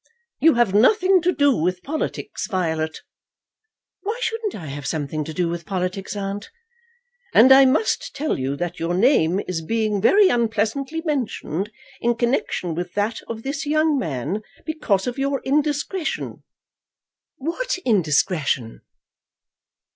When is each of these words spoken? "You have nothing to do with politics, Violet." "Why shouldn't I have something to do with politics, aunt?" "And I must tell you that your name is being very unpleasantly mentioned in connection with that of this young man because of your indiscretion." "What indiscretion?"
"You 0.39 0.55
have 0.55 0.73
nothing 0.73 1.21
to 1.21 1.31
do 1.31 1.55
with 1.55 1.83
politics, 1.83 2.47
Violet." 2.47 3.01
"Why 4.01 4.17
shouldn't 4.19 4.55
I 4.55 4.65
have 4.65 4.87
something 4.87 5.23
to 5.25 5.31
do 5.31 5.47
with 5.47 5.67
politics, 5.67 6.15
aunt?" 6.15 6.49
"And 7.35 7.51
I 7.51 7.65
must 7.65 8.15
tell 8.15 8.39
you 8.39 8.55
that 8.55 8.79
your 8.79 8.95
name 8.95 9.41
is 9.47 9.61
being 9.63 10.01
very 10.01 10.27
unpleasantly 10.29 11.03
mentioned 11.05 11.69
in 11.99 12.15
connection 12.15 12.73
with 12.73 12.95
that 12.95 13.21
of 13.27 13.43
this 13.43 13.67
young 13.67 13.99
man 13.99 14.41
because 14.65 15.05
of 15.05 15.19
your 15.19 15.39
indiscretion." 15.41 16.41
"What 17.37 17.77
indiscretion?" 17.85 18.81